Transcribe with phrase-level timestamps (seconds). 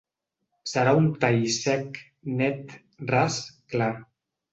[0.69, 1.99] Serà un tall sec,
[2.39, 2.73] net,
[3.13, 3.37] ras,
[3.75, 3.91] clar.